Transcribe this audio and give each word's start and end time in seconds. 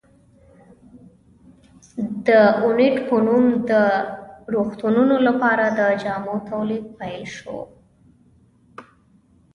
د 2.27 2.29
اوینټ 2.63 2.97
په 3.07 3.15
نوم 3.25 3.45
د 3.69 3.71
روغتونونو 4.53 5.15
لپاره 5.27 5.65
د 5.79 5.81
جامو 6.03 6.35
تولید 6.49 6.85
پیل 6.99 7.23
شو. 7.35 7.59